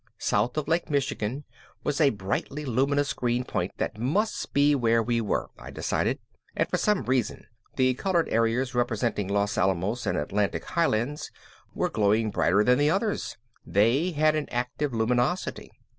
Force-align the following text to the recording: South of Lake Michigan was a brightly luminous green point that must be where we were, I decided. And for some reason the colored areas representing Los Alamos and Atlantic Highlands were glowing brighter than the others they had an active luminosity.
South 0.17 0.57
of 0.57 0.67
Lake 0.67 0.89
Michigan 0.89 1.43
was 1.83 2.01
a 2.01 2.09
brightly 2.09 2.65
luminous 2.65 3.13
green 3.13 3.43
point 3.43 3.71
that 3.77 3.99
must 3.99 4.51
be 4.51 4.73
where 4.73 5.03
we 5.03 5.21
were, 5.21 5.51
I 5.59 5.69
decided. 5.69 6.17
And 6.55 6.67
for 6.67 6.77
some 6.79 7.03
reason 7.03 7.45
the 7.75 7.93
colored 7.93 8.27
areas 8.29 8.73
representing 8.73 9.27
Los 9.27 9.59
Alamos 9.59 10.07
and 10.07 10.17
Atlantic 10.17 10.65
Highlands 10.65 11.29
were 11.75 11.87
glowing 11.87 12.31
brighter 12.31 12.63
than 12.63 12.79
the 12.79 12.89
others 12.89 13.37
they 13.63 14.09
had 14.09 14.33
an 14.35 14.49
active 14.49 14.91
luminosity. 14.91 15.71